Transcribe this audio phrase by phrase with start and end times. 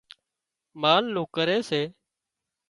[0.81, 1.81] مال نُون ڪري سي